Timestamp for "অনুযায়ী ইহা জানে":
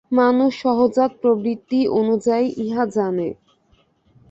1.99-3.29